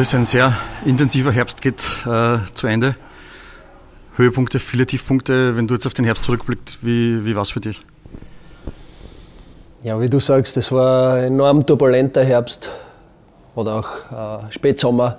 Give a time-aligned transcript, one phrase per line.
[0.00, 2.94] Chris, ein sehr intensiver Herbst geht äh, zu Ende.
[4.16, 5.58] Höhepunkte, viele Tiefpunkte.
[5.58, 7.82] Wenn du jetzt auf den Herbst zurückblickst, wie, wie war es für dich?
[9.82, 12.70] Ja, wie du sagst, es war ein enorm turbulenter Herbst
[13.54, 15.18] oder auch äh, Spätsommer.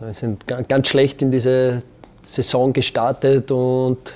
[0.00, 1.84] Wir sind ganz schlecht in diese
[2.24, 4.14] Saison gestartet und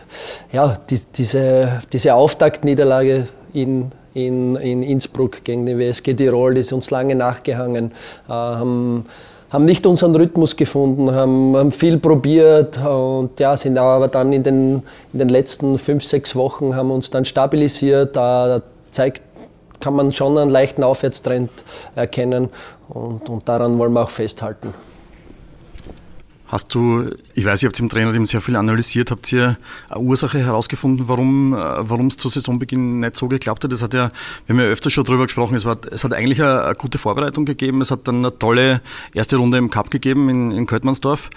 [0.52, 6.90] ja, die, diese, diese Auftaktniederlage in, in, in Innsbruck gegen die WSG Tirol ist uns
[6.90, 7.92] lange nachgehangen.
[8.26, 9.06] Äh, haben,
[9.52, 14.42] haben nicht unseren Rhythmus gefunden, haben, haben viel probiert und ja, sind aber dann in
[14.42, 18.16] den, in den letzten fünf, sechs Wochen haben uns dann stabilisiert.
[18.16, 19.22] Da zeigt,
[19.78, 21.50] kann man schon einen leichten Aufwärtstrend
[21.94, 22.48] erkennen
[22.88, 24.72] und, und daran wollen wir auch festhalten.
[26.52, 29.56] Hast du, ich weiß, ihr habt im Trainerteam sehr viel analysiert, habt ihr
[29.88, 33.72] eine Ursache herausgefunden, warum, äh, es zu Saisonbeginn nicht so geklappt hat?
[33.72, 34.10] Es hat ja,
[34.44, 36.98] wir haben ja öfter schon drüber gesprochen, es, war, es hat eigentlich eine, eine gute
[36.98, 38.82] Vorbereitung gegeben, es hat dann eine tolle
[39.14, 41.30] erste Runde im Cup gegeben in, in Köttmannsdorf.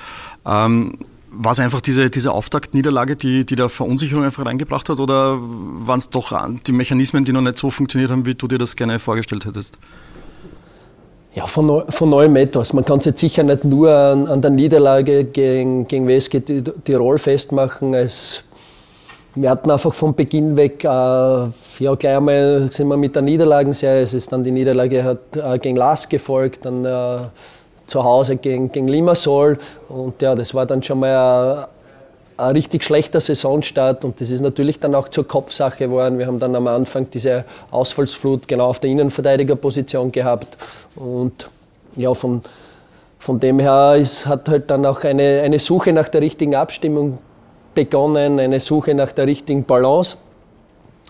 [0.46, 0.98] Ähm,
[1.32, 6.00] war es einfach diese, diese Auftaktniederlage, die, die da Verunsicherung einfach reingebracht hat, oder waren
[6.00, 9.00] es doch die Mechanismen, die noch nicht so funktioniert haben, wie du dir das gerne
[9.00, 9.78] vorgestellt hättest?
[11.36, 12.72] Ja, von, von neuem etwas.
[12.72, 16.40] Man kann es jetzt sicher nicht nur an, an der Niederlage gegen, gegen WSG
[16.86, 17.94] Tirol festmachen.
[17.94, 18.42] Es,
[19.36, 21.52] wir hatten einfach von Beginn weg, äh, ja,
[22.00, 25.76] gleich einmal sind wir mit der Niederlagenserie, es ist dann die Niederlage hat, äh, gegen
[25.76, 27.18] Lask gefolgt, dann äh,
[27.86, 31.68] zu Hause gegen, gegen Limassol und ja, das war dann schon mal
[32.38, 36.20] ein richtig schlechter Saisonstart und das ist natürlich dann auch zur Kopfsache geworden.
[36.20, 40.58] Wir haben dann am Anfang diese Ausfallsflut genau auf der Innenverteidigerposition gehabt
[40.96, 41.50] und
[41.96, 42.42] ja, von,
[43.20, 47.20] von dem her ist, hat halt dann auch eine, eine Suche nach der richtigen Abstimmung
[47.74, 50.18] begonnen, eine Suche nach der richtigen Balance.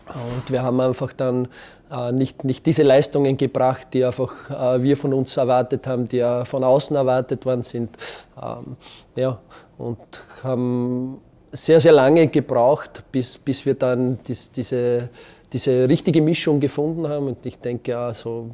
[0.07, 1.47] Und wir haben einfach dann
[1.91, 6.17] äh, nicht, nicht diese Leistungen gebracht, die einfach äh, wir von uns erwartet haben, die
[6.17, 7.95] ja von außen erwartet worden sind.
[8.41, 8.77] Ähm,
[9.15, 9.39] ja,
[9.77, 9.97] und
[10.43, 11.17] haben
[11.51, 15.09] sehr, sehr lange gebraucht, bis, bis wir dann dies, diese,
[15.51, 17.27] diese richtige Mischung gefunden haben.
[17.27, 18.51] Und ich denke, ja, so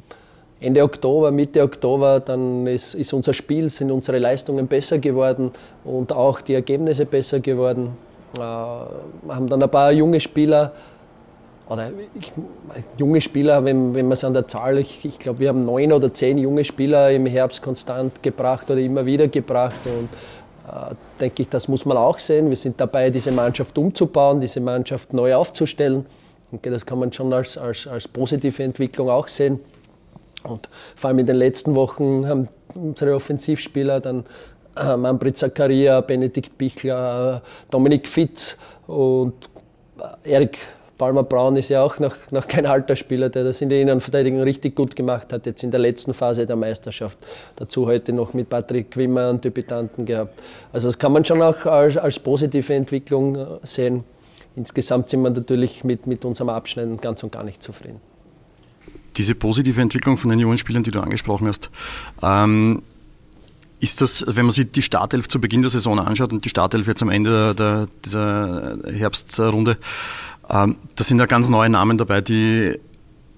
[0.60, 5.50] Ende Oktober, Mitte Oktober, dann ist, ist unser Spiel, sind unsere Leistungen besser geworden
[5.84, 7.96] und auch die Ergebnisse besser geworden.
[8.36, 10.72] Äh, haben dann ein paar junge Spieler
[11.68, 12.32] oder ich,
[12.98, 15.92] junge Spieler, wenn, wenn man es an der Zahl, ich, ich glaube, wir haben neun
[15.92, 20.08] oder zehn junge Spieler im Herbst konstant gebracht oder immer wieder gebracht und
[21.20, 22.48] denke ich, das muss man auch sehen.
[22.48, 26.06] Wir sind dabei, diese Mannschaft umzubauen, diese Mannschaft neu aufzustellen.
[26.50, 29.60] Denke, das kann man schon als, als, als positive Entwicklung auch sehen.
[30.44, 34.24] Und vor allem in den letzten Wochen haben unsere Offensivspieler dann
[34.76, 38.56] äh, Manfred Zakaria, Benedikt Bichler, äh, Dominik Fitz
[38.86, 39.34] und
[40.24, 40.58] äh, Erik
[41.02, 44.40] Palmer Braun ist ja auch noch, noch kein alter Spieler, der das in der Innenverteidigung
[44.40, 47.18] richtig gut gemacht hat, jetzt in der letzten Phase der Meisterschaft.
[47.56, 50.40] Dazu heute noch mit Patrick Wimmer einen Debütanten gehabt.
[50.72, 54.04] Also das kann man schon auch als, als positive Entwicklung äh, sehen.
[54.54, 58.00] Insgesamt sind wir natürlich mit, mit unserem Abschneiden ganz und gar nicht zufrieden.
[59.16, 61.72] Diese positive Entwicklung von den jungen Spielern, die du angesprochen hast,
[62.22, 62.80] ähm,
[63.80, 66.86] ist das, wenn man sich die Startelf zu Beginn der Saison anschaut und die Startelf
[66.86, 69.76] jetzt am Ende der, dieser Herbstrunde,
[70.52, 72.78] ähm, da sind ja ganz neue Namen dabei, die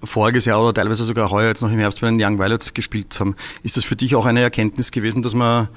[0.03, 3.19] voriges Jahr oder teilweise sogar heuer jetzt noch im Herbst bei den Young Violets gespielt
[3.19, 3.35] haben.
[3.63, 5.69] Ist das für dich auch eine Erkenntnis gewesen, dass man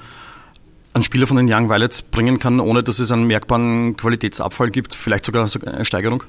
[0.93, 4.93] einen Spieler von den Young Violets bringen kann, ohne dass es einen merkbaren Qualitätsabfall gibt,
[4.93, 6.23] vielleicht sogar eine Steigerung?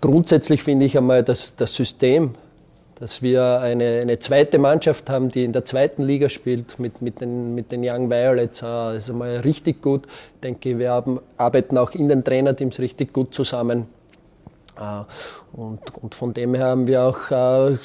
[0.00, 2.34] Grundsätzlich finde ich einmal, dass das System
[2.98, 7.20] dass wir eine, eine zweite Mannschaft haben, die in der zweiten Liga spielt mit, mit,
[7.20, 8.60] den, mit den Young Violets.
[8.60, 10.06] Das ist einmal richtig gut.
[10.06, 13.86] Ich denke, wir haben, arbeiten auch in den Trainerteams richtig gut zusammen.
[14.78, 17.76] Äh, und, und, von dem her haben wir auch, äh,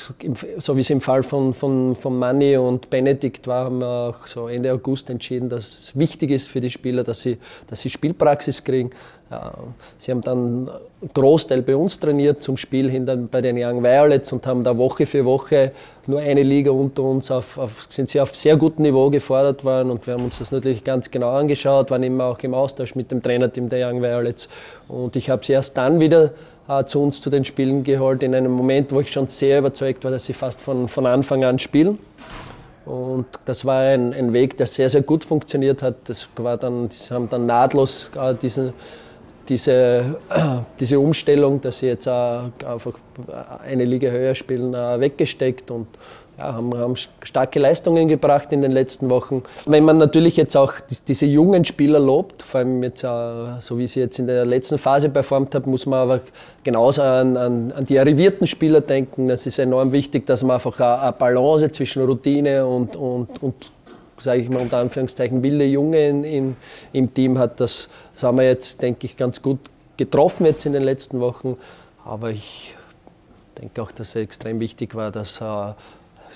[0.57, 4.28] so wie es im Fall von, von, von Manni und Benedikt war, haben wir auch
[4.28, 7.38] so Ende August entschieden, dass es wichtig ist für die Spieler, dass sie,
[7.68, 8.91] dass sie Spielpraxis kriegen.
[9.97, 13.82] Sie haben dann einen Großteil bei uns trainiert zum Spiel hin dann bei den Young
[13.82, 15.72] Violets und haben da Woche für Woche
[16.05, 19.90] nur eine Liga unter uns auf, auf, sind sie auf sehr gutem Niveau gefordert worden
[19.90, 23.09] und wir haben uns das natürlich ganz genau angeschaut, waren immer auch im Austausch mit
[23.09, 24.49] dem Trainerteam der Young Violets
[24.90, 26.29] und ich habe sie erst dann wieder äh,
[26.85, 30.11] zu uns zu den Spielen geholt, in einem Moment, wo ich schon sehr überzeugt war,
[30.11, 31.99] dass sie fast von, von Anfang an spielen.
[32.85, 35.96] Und das war ein, ein Weg, der sehr, sehr gut funktioniert hat.
[36.05, 38.73] Das war dann, sie haben dann nahtlos äh, diesen,
[39.47, 40.16] diese,
[40.79, 42.93] diese Umstellung, dass sie jetzt einfach
[43.64, 45.87] eine Liga höher spielen, äh, weggesteckt und
[46.41, 49.43] ja, haben, haben, starke Leistungen gebracht in den letzten Wochen.
[49.66, 50.73] Wenn man natürlich jetzt auch
[51.08, 53.08] diese jungen Spieler lobt, vor allem jetzt, äh,
[53.59, 56.20] so wie sie jetzt in der letzten Phase performt haben, muss man aber
[56.64, 59.29] genauso an, an, an die arrivierten Spieler denken.
[59.29, 63.72] Es ist enorm wichtig, dass man einfach eine Balance zwischen Routine und, und, und
[64.17, 66.55] sage ich mal unter Anführungszeichen, wilde Junge in, in,
[66.93, 67.59] im Team hat.
[67.59, 69.59] Das, das haben wir jetzt, denke ich, ganz gut
[69.97, 71.58] getroffen jetzt in den letzten Wochen.
[72.03, 72.76] Aber ich
[73.59, 75.73] denke auch, dass es extrem wichtig war, dass äh,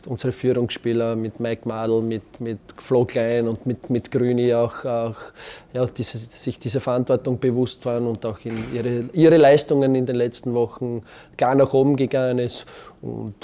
[0.08, 5.16] unsere Führungsspieler mit Mike Madl, mit, mit Flo Klein und mit, mit Grüni auch, auch
[5.74, 10.16] ja, diese, sich dieser Verantwortung bewusst waren und auch in ihre, ihre Leistungen in den
[10.16, 11.04] letzten Wochen
[11.38, 12.66] klar nach oben gegangen ist.
[13.02, 13.36] Und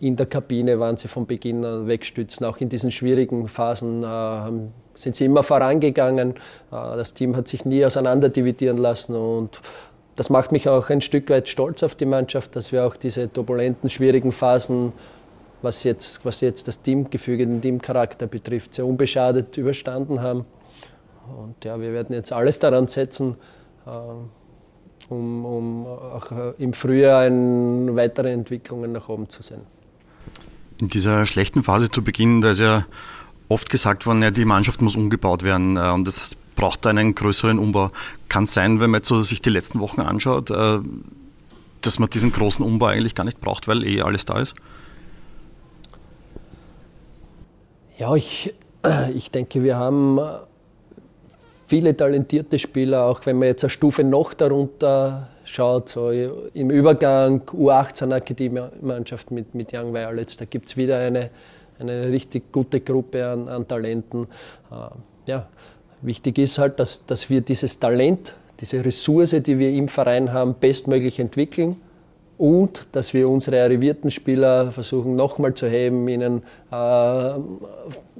[0.00, 2.44] in der Kabine waren sie von Beginn an wegstützen.
[2.46, 6.30] Auch in diesen schwierigen Phasen äh, sind sie immer vorangegangen.
[6.30, 6.36] Äh,
[6.70, 9.60] das Team hat sich nie auseinanderdividieren lassen und
[10.16, 13.30] das macht mich auch ein Stück weit stolz auf die Mannschaft, dass wir auch diese
[13.30, 14.94] turbulenten, schwierigen Phasen
[15.62, 20.44] was jetzt, was jetzt das Teamgefüge, den Teamcharakter betrifft, sehr unbeschadet überstanden haben.
[21.36, 23.36] Und ja, wir werden jetzt alles daran setzen,
[23.86, 23.90] äh,
[25.08, 29.62] um, um auch äh, im Frühjahr eine weitere Entwicklungen nach oben zu sehen.
[30.78, 32.84] In dieser schlechten Phase zu Beginn, da ist ja
[33.48, 37.58] oft gesagt worden, ja, die Mannschaft muss umgebaut werden äh, und es braucht einen größeren
[37.58, 37.90] Umbau.
[38.28, 42.32] Kann es sein, wenn man jetzt so sich die letzten Wochen anschaut, dass man diesen
[42.32, 44.54] großen Umbau eigentlich gar nicht braucht, weil eh alles da ist?
[47.98, 48.54] Ja, ich,
[49.14, 50.20] ich denke, wir haben
[51.66, 57.42] viele talentierte Spieler, auch wenn man jetzt eine Stufe noch darunter schaut, so im Übergang
[57.46, 61.30] U18-Akademie-Mannschaft mit, mit Young Violets, da gibt es wieder eine,
[61.78, 64.24] eine richtig gute Gruppe an, an Talenten.
[64.70, 65.48] Äh, ja,
[66.02, 70.54] wichtig ist halt, dass, dass wir dieses Talent, diese Ressource, die wir im Verein haben,
[70.54, 71.76] bestmöglich entwickeln
[72.38, 77.34] und dass wir unsere arrivierten Spieler versuchen nochmal zu heben, ihnen äh,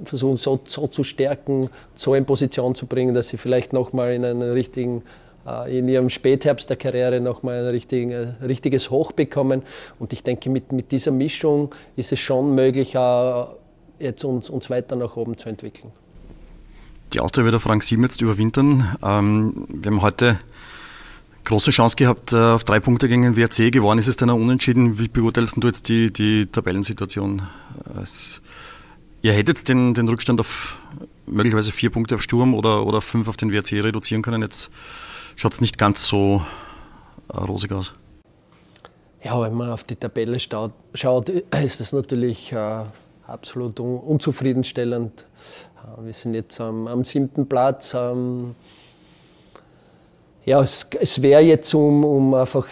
[0.03, 4.25] versuchen so, so, zu stärken, so in Position zu bringen, dass sie vielleicht nochmal in
[4.25, 5.03] einen richtigen
[5.45, 9.61] äh, in ihrem Spätherbst der Karriere nochmal ein äh, richtiges Hoch bekommen.
[9.99, 13.43] Und ich denke, mit, mit dieser Mischung ist es schon möglich, äh,
[13.99, 15.91] jetzt uns, uns weiter nach oben zu entwickeln.
[17.13, 18.97] Die Austria wird auf Rang 7 jetzt überwintern.
[19.01, 20.37] Ähm, wir haben heute
[21.47, 23.71] große Chance gehabt äh, auf drei Punkte gegen den WRC.
[23.71, 24.99] Geworden ist es dann auch unentschieden.
[24.99, 27.41] Wie beurteilst du jetzt die, die Tabellensituation?
[28.01, 28.41] Es,
[29.21, 30.77] ihr hättet den, den Rückstand auf
[31.25, 34.41] möglicherweise vier Punkte auf Sturm oder, oder fünf auf den WRC reduzieren können.
[34.41, 34.69] Jetzt
[35.35, 36.41] schaut es nicht ganz so
[37.33, 37.93] äh, rosig aus.
[39.23, 40.73] Ja, wenn man auf die Tabelle schaut,
[41.63, 42.83] ist das natürlich äh,
[43.25, 45.25] absolut un unzufriedenstellend.
[45.77, 47.93] Äh, wir sind jetzt am, am siebten Platz.
[47.93, 48.55] Ähm,
[50.47, 52.65] ja, es, es wäre jetzt, um, um einfach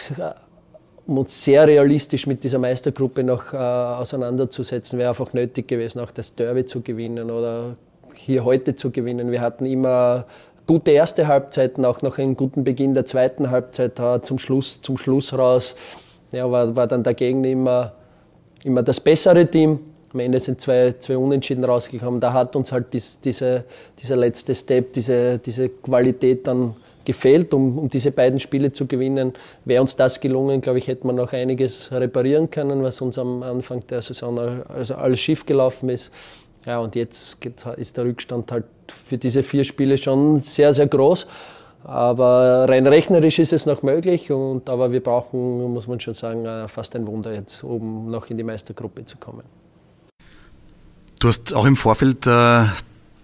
[1.06, 6.12] um uns sehr realistisch mit dieser Meistergruppe noch äh, auseinanderzusetzen, wäre einfach nötig gewesen, auch
[6.12, 7.76] das Derby zu gewinnen oder
[8.16, 9.30] hier heute zu gewinnen.
[9.30, 10.26] Wir hatten immer
[10.66, 14.98] gute erste Halbzeiten, auch noch einen guten Beginn der zweiten Halbzeit äh, zum Schluss, zum
[14.98, 15.76] Schluss raus.
[16.32, 17.92] Ja, war, war dann dagegen immer,
[18.64, 19.80] immer das bessere Team.
[20.14, 22.22] Am Ende sind zwei, zwei Unentschieden rausgekommen.
[22.22, 23.66] Da hat uns halt dies, diese,
[24.02, 26.76] dieser letzte Step, diese, diese Qualität dann
[27.06, 29.34] gefehlt, um, um diese beiden Spiele zu gewinnen.
[29.64, 33.44] Wäre uns das gelungen, glaube ich, hätte man noch einiges reparieren können, was uns am
[33.44, 34.38] Anfang der Saison
[34.68, 36.12] also alles schief gelaufen ist.
[36.66, 37.46] Ja, und jetzt
[37.78, 38.66] ist der Rückstand halt
[39.08, 41.28] für diese vier Spiele schon sehr, sehr groß.
[41.84, 46.44] Aber rein rechnerisch ist es noch möglich, und, aber wir brauchen, muss man schon sagen,
[46.48, 49.44] äh, fast ein Wunder jetzt, um noch in die Meistergruppe zu kommen.
[51.20, 52.64] Du hast auch im Vorfeld äh,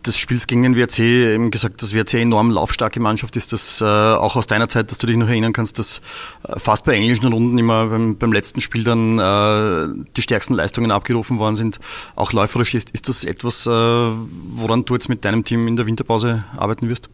[0.08, 3.54] des Spiels gegen den WRC eben gesagt, dass WRC enorm laufstarke Mannschaft ist.
[3.54, 6.02] Das äh, auch aus deiner Zeit, dass du dich noch erinnern kannst, dass
[6.48, 10.92] äh, fast bei englischen Runden immer beim, beim letzten Spiel dann äh, die stärksten Leistungen
[10.92, 11.80] abgerufen worden sind.
[12.16, 15.86] Auch läuferisch ist, ist das etwas, äh, woran du jetzt mit deinem Team in der
[15.86, 17.10] Winterpause arbeiten wirst?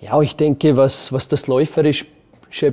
[0.00, 2.06] Ja, ich denke, was, was das läuferisch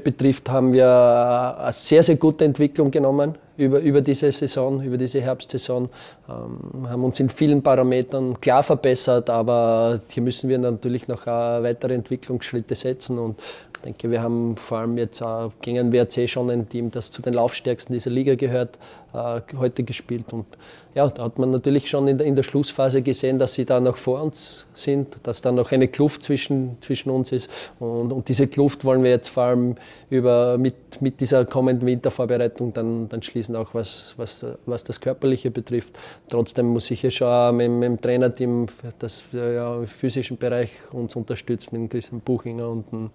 [0.03, 5.21] betrifft, haben wir eine sehr, sehr gute Entwicklung genommen über, über diese Saison, über diese
[5.21, 5.89] Herbstsaison.
[6.29, 11.93] Ähm, haben uns in vielen Parametern klar verbessert, aber hier müssen wir natürlich noch weitere
[11.93, 13.39] Entwicklungsschritte setzen und
[13.75, 15.23] ich denke, wir haben vor allem jetzt
[15.61, 19.83] gegen den WRC schon ein Team, das zu den Laufstärksten dieser Liga gehört, äh, heute
[19.83, 20.31] gespielt.
[20.33, 20.45] Und
[20.93, 23.79] ja, da hat man natürlich schon in der, in der Schlussphase gesehen, dass sie da
[23.79, 27.49] noch vor uns sind, dass da noch eine Kluft zwischen, zwischen uns ist.
[27.79, 29.75] Und, und diese Kluft wollen wir jetzt vor allem
[30.09, 35.51] über, mit, mit dieser kommenden Wintervorbereitung dann, dann schließen, auch was, was, was das Körperliche
[35.51, 35.97] betrifft.
[36.29, 38.67] Trotzdem muss ich ja schon mit, mit dem Trainerteam,
[38.99, 43.11] das ja, im physischen Bereich uns unterstützt, mit Christian Buchinger und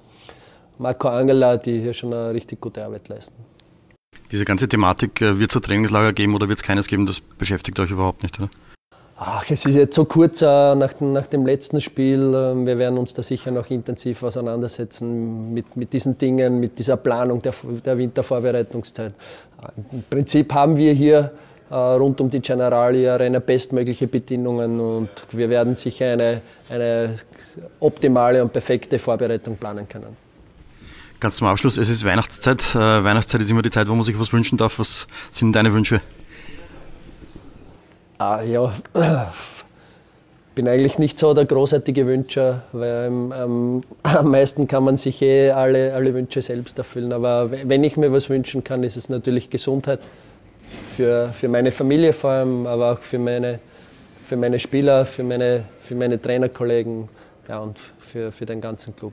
[0.78, 3.34] Marco Angela, die hier schon eine richtig gute Arbeit leisten.
[4.32, 7.20] Diese ganze Thematik, äh, wird es ein Trainingslager geben oder wird es keines geben, das
[7.20, 8.48] beschäftigt euch überhaupt nicht, oder?
[9.22, 12.32] Ach, es ist jetzt so kurz äh, nach, nach, dem letzten Spiel.
[12.32, 16.96] Äh, wir werden uns da sicher noch intensiv auseinandersetzen mit, mit diesen Dingen, mit dieser
[16.96, 17.52] Planung der,
[17.84, 19.12] der Wintervorbereitungszeit.
[19.62, 21.32] Äh, Im Prinzip haben wir hier
[21.72, 27.14] rund um die Generali Arena bestmögliche Bedingungen und wir werden sicher eine, eine
[27.78, 30.16] optimale und perfekte Vorbereitung planen können.
[31.20, 32.74] Ganz zum Abschluss, es ist Weihnachtszeit.
[32.74, 34.78] Äh, Weihnachtszeit ist immer die Zeit, wo man sich was wünschen darf.
[34.78, 36.00] Was sind deine Wünsche?
[38.16, 38.72] Ah, ja,
[40.54, 45.50] bin eigentlich nicht so der großartige Wünscher, weil ähm, am meisten kann man sich eh
[45.50, 47.12] alle, alle Wünsche selbst erfüllen.
[47.12, 50.00] Aber wenn ich mir was wünschen kann, ist es natürlich Gesundheit
[50.96, 53.58] für, für meine Familie vor allem, aber auch für meine,
[54.26, 57.10] für meine Spieler, für meine, für meine Trainerkollegen
[57.46, 59.12] ja, und für, für den ganzen Club.